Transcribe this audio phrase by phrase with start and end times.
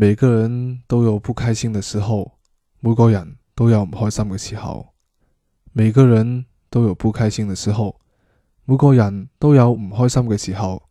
[0.00, 2.38] 每个人都有不开心的时候，
[2.80, 4.94] 每个人都有唔开心嘅时候。
[5.74, 8.00] 每个人都有不开心的时候，
[8.64, 10.82] 每个人都有唔开心嘅时候。